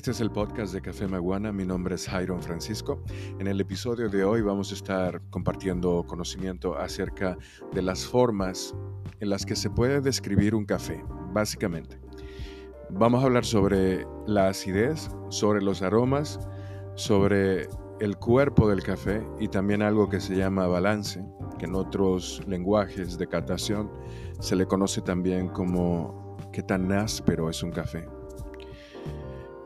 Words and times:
Este 0.00 0.12
es 0.12 0.20
el 0.22 0.30
podcast 0.30 0.72
de 0.72 0.80
Café 0.80 1.06
Maguana. 1.06 1.52
Mi 1.52 1.66
nombre 1.66 1.94
es 1.94 2.08
Jairon 2.08 2.42
Francisco. 2.42 3.02
En 3.38 3.46
el 3.46 3.60
episodio 3.60 4.08
de 4.08 4.24
hoy 4.24 4.40
vamos 4.40 4.70
a 4.70 4.74
estar 4.74 5.20
compartiendo 5.28 6.06
conocimiento 6.06 6.74
acerca 6.74 7.36
de 7.74 7.82
las 7.82 8.06
formas 8.06 8.74
en 9.20 9.28
las 9.28 9.44
que 9.44 9.54
se 9.54 9.68
puede 9.68 10.00
describir 10.00 10.54
un 10.54 10.64
café, 10.64 11.04
básicamente. 11.34 12.00
Vamos 12.88 13.22
a 13.22 13.26
hablar 13.26 13.44
sobre 13.44 14.06
la 14.26 14.48
acidez, 14.48 15.10
sobre 15.28 15.60
los 15.60 15.82
aromas, 15.82 16.40
sobre 16.94 17.68
el 18.00 18.16
cuerpo 18.16 18.70
del 18.70 18.82
café 18.82 19.22
y 19.38 19.48
también 19.48 19.82
algo 19.82 20.08
que 20.08 20.20
se 20.20 20.34
llama 20.34 20.66
balance, 20.66 21.22
que 21.58 21.66
en 21.66 21.74
otros 21.74 22.40
lenguajes 22.46 23.18
de 23.18 23.26
catación 23.26 23.90
se 24.40 24.56
le 24.56 24.64
conoce 24.64 25.02
también 25.02 25.48
como 25.48 26.38
qué 26.54 26.62
tan 26.62 26.90
áspero 26.90 27.50
es 27.50 27.62
un 27.62 27.72
café. 27.72 28.08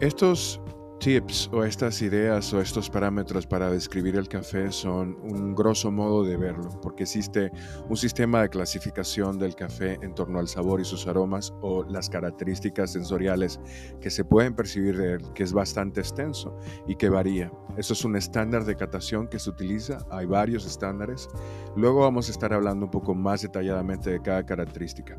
Estos 0.00 0.60
tips 0.98 1.50
o 1.52 1.62
estas 1.62 2.02
ideas 2.02 2.52
o 2.52 2.60
estos 2.60 2.90
parámetros 2.90 3.46
para 3.46 3.70
describir 3.70 4.16
el 4.16 4.28
café 4.28 4.72
son 4.72 5.16
un 5.22 5.54
grosso 5.54 5.90
modo 5.90 6.24
de 6.24 6.36
verlo, 6.36 6.68
porque 6.82 7.04
existe 7.04 7.52
un 7.88 7.96
sistema 7.96 8.42
de 8.42 8.48
clasificación 8.48 9.38
del 9.38 9.54
café 9.54 9.98
en 10.02 10.14
torno 10.14 10.38
al 10.38 10.48
sabor 10.48 10.80
y 10.80 10.84
sus 10.84 11.06
aromas 11.06 11.54
o 11.62 11.84
las 11.84 12.10
características 12.10 12.92
sensoriales 12.92 13.60
que 14.00 14.10
se 14.10 14.24
pueden 14.24 14.54
percibir 14.54 14.96
de 14.96 15.14
él, 15.14 15.22
que 15.34 15.44
es 15.44 15.52
bastante 15.52 16.00
extenso 16.00 16.58
y 16.86 16.96
que 16.96 17.08
varía. 17.08 17.52
Eso 17.76 17.92
es 17.92 18.04
un 18.04 18.16
estándar 18.16 18.64
de 18.64 18.74
catación 18.74 19.28
que 19.28 19.38
se 19.38 19.50
utiliza, 19.50 19.98
hay 20.10 20.26
varios 20.26 20.66
estándares. 20.66 21.28
Luego 21.76 22.00
vamos 22.00 22.28
a 22.28 22.32
estar 22.32 22.52
hablando 22.52 22.86
un 22.86 22.90
poco 22.90 23.14
más 23.14 23.42
detalladamente 23.42 24.10
de 24.10 24.20
cada 24.20 24.44
característica. 24.44 25.16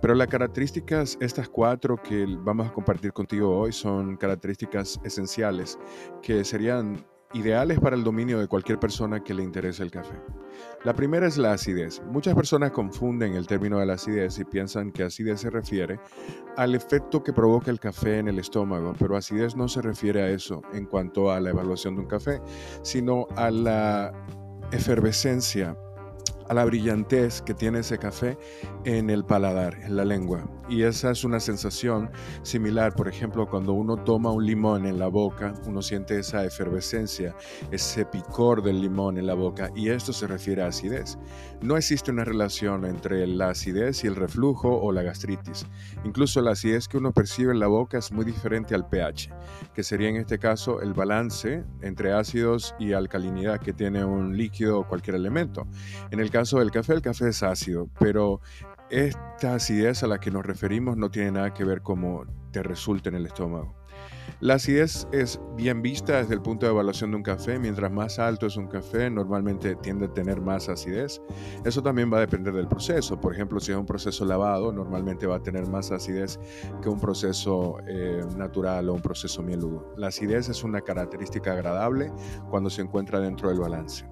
Pero 0.00 0.14
las 0.14 0.28
características, 0.28 1.18
estas 1.20 1.48
cuatro 1.48 1.96
que 1.96 2.24
vamos 2.44 2.68
a 2.68 2.72
compartir 2.72 3.12
contigo 3.12 3.58
hoy, 3.58 3.72
son 3.72 4.16
características 4.16 5.00
esenciales 5.16 5.78
que 6.22 6.44
serían 6.44 7.04
ideales 7.32 7.80
para 7.80 7.96
el 7.96 8.04
dominio 8.04 8.38
de 8.38 8.46
cualquier 8.46 8.78
persona 8.78 9.22
que 9.22 9.34
le 9.34 9.42
interese 9.42 9.82
el 9.82 9.90
café. 9.90 10.14
La 10.84 10.94
primera 10.94 11.26
es 11.26 11.36
la 11.36 11.52
acidez. 11.52 12.00
Muchas 12.06 12.34
personas 12.34 12.70
confunden 12.70 13.34
el 13.34 13.46
término 13.46 13.78
de 13.78 13.86
la 13.86 13.94
acidez 13.94 14.38
y 14.38 14.44
piensan 14.44 14.92
que 14.92 15.02
acidez 15.02 15.40
se 15.40 15.50
refiere 15.50 15.98
al 16.56 16.74
efecto 16.74 17.22
que 17.22 17.32
provoca 17.32 17.70
el 17.70 17.80
café 17.80 18.18
en 18.18 18.28
el 18.28 18.38
estómago, 18.38 18.94
pero 18.98 19.16
acidez 19.16 19.56
no 19.56 19.68
se 19.68 19.82
refiere 19.82 20.22
a 20.22 20.30
eso 20.30 20.62
en 20.72 20.86
cuanto 20.86 21.30
a 21.30 21.40
la 21.40 21.50
evaluación 21.50 21.96
de 21.96 22.02
un 22.02 22.06
café, 22.06 22.40
sino 22.82 23.26
a 23.36 23.50
la 23.50 24.12
efervescencia 24.72 25.76
a 26.48 26.54
la 26.54 26.64
brillantez 26.64 27.42
que 27.42 27.54
tiene 27.54 27.80
ese 27.80 27.98
café 27.98 28.38
en 28.84 29.10
el 29.10 29.24
paladar, 29.24 29.74
en 29.82 29.96
la 29.96 30.04
lengua. 30.04 30.48
Y 30.68 30.82
esa 30.82 31.10
es 31.12 31.24
una 31.24 31.38
sensación 31.38 32.10
similar, 32.42 32.94
por 32.94 33.08
ejemplo, 33.08 33.46
cuando 33.48 33.72
uno 33.72 33.96
toma 33.96 34.32
un 34.32 34.44
limón 34.44 34.84
en 34.86 34.98
la 34.98 35.06
boca, 35.06 35.54
uno 35.66 35.80
siente 35.80 36.18
esa 36.18 36.44
efervescencia, 36.44 37.36
ese 37.70 38.04
picor 38.04 38.62
del 38.62 38.80
limón 38.80 39.16
en 39.16 39.26
la 39.26 39.34
boca, 39.34 39.70
y 39.76 39.90
esto 39.90 40.12
se 40.12 40.26
refiere 40.26 40.62
a 40.62 40.68
acidez. 40.68 41.18
No 41.62 41.76
existe 41.76 42.10
una 42.10 42.24
relación 42.24 42.84
entre 42.84 43.26
la 43.26 43.50
acidez 43.50 44.02
y 44.04 44.08
el 44.08 44.16
reflujo 44.16 44.76
o 44.76 44.92
la 44.92 45.02
gastritis. 45.02 45.66
Incluso 46.04 46.40
la 46.42 46.52
acidez 46.52 46.88
que 46.88 46.98
uno 46.98 47.12
percibe 47.12 47.52
en 47.52 47.60
la 47.60 47.68
boca 47.68 47.98
es 47.98 48.10
muy 48.10 48.24
diferente 48.24 48.74
al 48.74 48.88
pH, 48.88 49.30
que 49.74 49.82
sería 49.82 50.08
en 50.08 50.16
este 50.16 50.38
caso 50.38 50.80
el 50.80 50.94
balance 50.94 51.64
entre 51.80 52.12
ácidos 52.12 52.74
y 52.78 52.92
alcalinidad 52.92 53.60
que 53.60 53.72
tiene 53.72 54.04
un 54.04 54.36
líquido 54.36 54.80
o 54.80 54.88
cualquier 54.88 55.16
elemento. 55.16 55.66
En 56.10 56.20
el 56.20 56.30
caso 56.36 56.58
del 56.58 56.70
café, 56.70 56.92
el 56.92 57.00
café 57.00 57.28
es 57.30 57.42
ácido, 57.42 57.88
pero 57.98 58.42
esta 58.90 59.54
acidez 59.54 60.02
a 60.02 60.06
la 60.06 60.20
que 60.20 60.30
nos 60.30 60.44
referimos 60.44 60.98
no 60.98 61.10
tiene 61.10 61.32
nada 61.32 61.54
que 61.54 61.64
ver 61.64 61.80
cómo 61.80 62.26
te 62.50 62.62
resulta 62.62 63.08
en 63.08 63.14
el 63.14 63.24
estómago. 63.24 63.74
La 64.40 64.54
acidez 64.54 65.08
es 65.12 65.40
bien 65.56 65.80
vista 65.80 66.18
desde 66.18 66.34
el 66.34 66.42
punto 66.42 66.66
de 66.66 66.72
evaluación 66.72 67.10
de 67.10 67.16
un 67.16 67.22
café. 67.22 67.58
Mientras 67.58 67.90
más 67.90 68.18
alto 68.18 68.44
es 68.44 68.58
un 68.58 68.66
café, 68.66 69.08
normalmente 69.08 69.76
tiende 69.76 70.04
a 70.04 70.12
tener 70.12 70.42
más 70.42 70.68
acidez. 70.68 71.22
Eso 71.64 71.82
también 71.82 72.12
va 72.12 72.18
a 72.18 72.20
depender 72.20 72.52
del 72.52 72.68
proceso. 72.68 73.18
Por 73.18 73.32
ejemplo, 73.32 73.58
si 73.58 73.72
es 73.72 73.78
un 73.78 73.86
proceso 73.86 74.26
lavado, 74.26 74.72
normalmente 74.72 75.26
va 75.26 75.36
a 75.36 75.42
tener 75.42 75.66
más 75.68 75.90
acidez 75.90 76.38
que 76.82 76.90
un 76.90 77.00
proceso 77.00 77.78
eh, 77.88 78.20
natural 78.36 78.90
o 78.90 78.92
un 78.92 79.00
proceso 79.00 79.42
mieludo. 79.42 79.94
La 79.96 80.08
acidez 80.08 80.50
es 80.50 80.62
una 80.64 80.82
característica 80.82 81.52
agradable 81.52 82.12
cuando 82.50 82.68
se 82.68 82.82
encuentra 82.82 83.20
dentro 83.20 83.48
del 83.48 83.60
balance. 83.60 84.04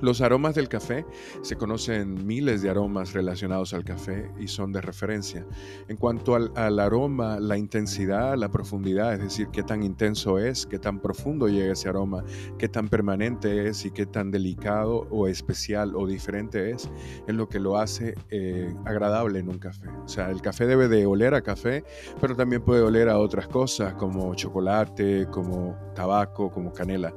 Los 0.00 0.20
aromas 0.20 0.54
del 0.54 0.68
café, 0.68 1.04
se 1.42 1.56
conocen 1.56 2.24
miles 2.24 2.62
de 2.62 2.70
aromas 2.70 3.14
relacionados 3.14 3.74
al 3.74 3.84
café 3.84 4.30
y 4.38 4.46
son 4.46 4.72
de 4.72 4.80
referencia. 4.80 5.44
En 5.88 5.96
cuanto 5.96 6.36
al, 6.36 6.78
aroma, 6.78 7.40
la 7.40 7.58
intensidad, 7.58 8.36
la 8.36 8.48
profundidad, 8.48 9.14
es 9.14 9.20
decir, 9.20 9.48
qué 9.52 9.64
tan 9.64 9.82
intenso 9.82 10.38
es, 10.38 10.66
qué 10.66 10.78
tan 10.78 11.00
profundo 11.00 11.48
llega 11.48 11.72
ese 11.72 11.88
aroma, 11.88 12.22
qué 12.58 12.68
tan 12.68 12.88
permanente 12.88 13.68
es 13.68 13.84
y 13.86 13.90
qué 13.90 14.06
tan 14.06 14.30
delicado 14.30 15.08
o 15.10 15.26
especial 15.26 15.96
o 15.96 16.06
diferente 16.06 16.70
es, 16.70 16.88
es 17.26 17.34
lo 17.34 17.48
que 17.48 17.58
lo 17.58 17.76
hace 17.76 18.14
eh, 18.30 18.72
agradable 18.84 19.40
en 19.40 19.48
un 19.48 19.58
café. 19.58 19.88
O 19.88 20.08
sea, 20.08 20.30
el 20.30 20.40
café 20.42 20.66
debe 20.66 20.86
de 20.86 21.06
oler 21.06 21.34
a 21.34 21.42
café, 21.42 21.82
pero 22.20 22.36
también 22.36 22.62
puede 22.62 22.82
oler 22.82 23.08
a 23.08 23.18
otras 23.18 23.48
cosas 23.48 23.94
como 23.94 24.32
chocolate, 24.36 25.26
como 25.30 25.76
tabaco, 25.96 26.52
como 26.52 26.72
canela. 26.72 27.12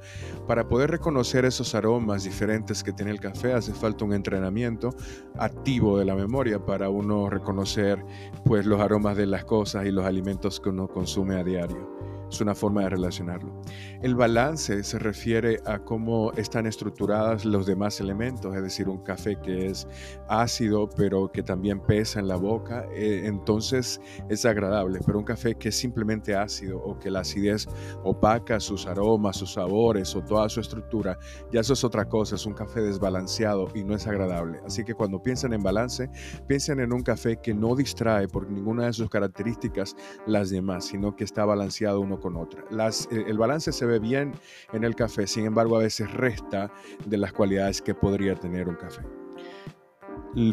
Para 0.48 0.68
poder 0.68 0.90
reconocer 0.90 1.46
esos 1.46 1.76
aromas 1.76 2.24
diferentes, 2.24 2.71
que 2.84 2.94
tiene 2.94 3.12
el 3.12 3.20
café, 3.20 3.54
hace 3.54 3.74
falta 3.74 4.06
un 4.06 4.14
entrenamiento 4.14 4.96
activo 5.38 6.00
de 6.00 6.06
la 6.06 6.16
memoria 6.16 6.66
para 6.66 6.90
uno 6.90 7.30
reconocer 7.30 8.04
pues 8.46 8.66
los 8.66 8.80
aromas 8.80 9.18
de 9.18 9.26
las 9.26 9.44
cosas 9.44 9.86
y 9.86 9.92
los 9.92 10.06
alimentos 10.06 10.60
que 10.60 10.70
uno 10.70 10.88
consume 10.88 11.36
a 11.36 11.44
diario. 11.44 11.90
Es 12.32 12.40
una 12.40 12.56
forma 12.56 12.84
de 12.84 12.90
relacionarlo. 12.90 13.61
El 14.02 14.16
balance 14.16 14.84
se 14.84 15.00
refiere 15.00 15.60
a 15.66 15.80
cómo 15.80 16.32
están 16.34 16.66
estructuradas 16.66 17.46
los 17.46 17.66
demás 17.66 18.00
elementos, 18.00 18.56
es 18.56 18.64
decir, 18.64 18.90
un 18.90 19.04
café 19.04 19.38
que 19.42 19.68
es 19.68 19.88
ácido 20.28 20.90
pero 20.96 21.32
que 21.32 21.44
también 21.44 21.80
pesa 21.80 22.20
en 22.20 22.28
la 22.28 22.36
boca, 22.36 22.86
eh, 22.94 23.24
entonces 23.26 24.02
es 24.30 24.46
agradable, 24.46 25.00
pero 25.06 25.20
un 25.20 25.26
café 25.26 25.56
que 25.56 25.70
es 25.70 25.76
simplemente 25.76 26.36
ácido 26.36 26.80
o 26.80 26.98
que 26.98 27.12
la 27.12 27.20
acidez 27.20 27.68
opaca 28.04 28.60
sus 28.60 28.88
aromas, 28.88 29.38
sus 29.38 29.54
sabores 29.54 30.16
o 30.16 30.24
toda 30.24 30.50
su 30.50 30.60
estructura, 30.60 31.18
ya 31.52 31.60
eso 31.60 31.74
es 31.74 31.84
otra 31.84 32.06
cosa, 32.10 32.36
es 32.36 32.46
un 32.46 32.54
café 32.54 32.82
desbalanceado 32.82 33.68
y 33.76 33.84
no 33.84 33.96
es 33.96 34.08
agradable. 34.08 34.60
Así 34.66 34.84
que 34.84 34.96
cuando 34.96 35.22
piensen 35.22 35.54
en 35.54 35.62
balance, 35.62 36.10
piensen 36.48 36.80
en 36.80 36.92
un 36.92 37.04
café 37.04 37.38
que 37.38 37.54
no 37.54 37.76
distrae 37.76 38.28
por 38.28 38.50
ninguna 38.50 38.86
de 38.88 38.94
sus 38.94 39.10
características 39.10 39.96
las 40.26 40.50
demás, 40.50 40.86
sino 40.86 41.16
que 41.16 41.24
está 41.24 41.46
balanceado 41.46 42.02
uno 42.02 42.20
con 42.20 42.36
otra. 42.36 42.64
Eh, 43.12 43.26
el 43.28 43.38
balance 43.38 43.61
se 43.62 43.86
ve 43.86 44.00
bien 44.00 44.34
en 44.74 44.84
el 44.84 44.96
café, 44.96 45.28
sin 45.28 45.46
embargo 45.46 45.76
a 45.76 45.80
veces 45.80 46.12
resta 46.12 46.72
de 47.06 47.18
las 47.18 47.34
cualidades 47.34 47.82
que 47.82 47.94
podría 47.94 48.36
tener 48.36 48.68
un 48.68 48.76
café. 48.76 49.02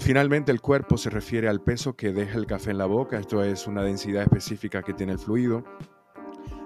Finalmente, 0.00 0.50
el 0.50 0.60
cuerpo 0.60 0.98
se 0.98 1.08
refiere 1.08 1.48
al 1.48 1.62
peso 1.62 1.94
que 1.94 2.12
deja 2.12 2.36
el 2.36 2.46
café 2.46 2.72
en 2.72 2.78
la 2.78 2.86
boca, 2.86 3.18
esto 3.18 3.42
es 3.42 3.66
una 3.66 3.82
densidad 3.82 4.22
específica 4.22 4.82
que 4.82 4.92
tiene 4.92 5.12
el 5.12 5.18
fluido. 5.18 5.64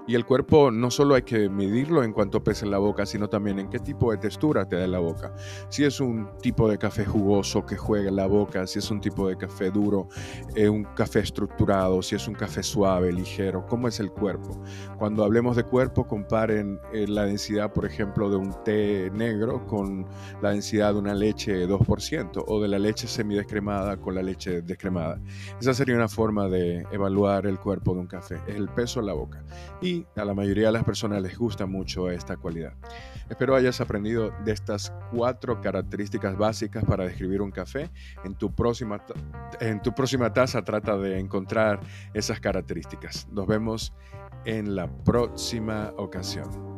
Y 0.05 0.15
el 0.15 0.25
cuerpo 0.25 0.69
no 0.69 0.91
solo 0.91 1.15
hay 1.15 1.21
que 1.21 1.47
medirlo 1.49 2.03
en 2.03 2.11
cuanto 2.11 2.43
pesa 2.43 2.65
en 2.65 2.71
la 2.71 2.77
boca, 2.77 3.05
sino 3.05 3.29
también 3.29 3.57
en 3.59 3.69
qué 3.69 3.79
tipo 3.79 4.11
de 4.11 4.17
textura 4.17 4.67
te 4.67 4.75
da 4.75 4.85
la 4.85 4.99
boca. 4.99 5.33
Si 5.69 5.85
es 5.85 6.01
un 6.01 6.29
tipo 6.41 6.69
de 6.69 6.77
café 6.77 7.05
jugoso 7.05 7.65
que 7.65 7.77
juega 7.77 8.09
en 8.09 8.17
la 8.17 8.27
boca, 8.27 8.67
si 8.67 8.79
es 8.79 8.91
un 8.91 8.99
tipo 8.99 9.29
de 9.29 9.37
café 9.37 9.71
duro, 9.71 10.09
eh, 10.55 10.67
un 10.67 10.83
café 10.83 11.19
estructurado, 11.19 12.01
si 12.01 12.15
es 12.15 12.27
un 12.27 12.33
café 12.33 12.63
suave, 12.63 13.13
ligero, 13.13 13.65
cómo 13.65 13.87
es 13.87 14.01
el 14.01 14.11
cuerpo. 14.11 14.61
Cuando 14.97 15.23
hablemos 15.23 15.55
de 15.55 15.63
cuerpo, 15.63 16.05
comparen 16.05 16.81
eh, 16.93 17.07
la 17.07 17.23
densidad, 17.23 17.71
por 17.71 17.85
ejemplo, 17.85 18.29
de 18.29 18.35
un 18.35 18.53
té 18.65 19.09
negro 19.13 19.65
con 19.67 20.05
la 20.41 20.49
densidad 20.49 20.93
de 20.93 20.99
una 20.99 21.13
leche 21.13 21.65
2% 21.65 22.43
o 22.45 22.61
de 22.61 22.67
la 22.67 22.77
leche 22.77 23.07
semidescremada 23.07 23.95
con 23.95 24.15
la 24.15 24.21
leche 24.21 24.61
descremada. 24.63 25.21
Esa 25.61 25.73
sería 25.73 25.95
una 25.95 26.09
forma 26.09 26.49
de 26.49 26.85
evaluar 26.91 27.45
el 27.45 27.57
cuerpo 27.57 27.93
de 27.93 28.01
un 28.01 28.07
café, 28.07 28.35
es 28.47 28.55
el 28.55 28.67
peso 28.67 28.99
en 28.99 29.05
la 29.05 29.13
boca. 29.13 29.41
A 30.15 30.25
la 30.25 30.33
mayoría 30.33 30.67
de 30.67 30.73
las 30.73 30.83
personas 30.83 31.21
les 31.21 31.37
gusta 31.37 31.65
mucho 31.65 32.09
esta 32.09 32.37
cualidad. 32.37 32.73
Espero 33.29 33.55
hayas 33.55 33.79
aprendido 33.81 34.31
de 34.43 34.51
estas 34.51 34.93
cuatro 35.11 35.61
características 35.61 36.37
básicas 36.37 36.83
para 36.83 37.05
describir 37.05 37.41
un 37.41 37.51
café. 37.51 37.89
En 38.23 38.35
tu 38.35 38.53
próxima, 38.53 39.03
en 39.59 39.81
tu 39.81 39.93
próxima 39.93 40.33
taza 40.33 40.63
trata 40.63 40.97
de 40.97 41.19
encontrar 41.19 41.79
esas 42.13 42.39
características. 42.39 43.27
Nos 43.31 43.47
vemos 43.47 43.93
en 44.45 44.75
la 44.75 44.87
próxima 44.87 45.93
ocasión. 45.97 46.72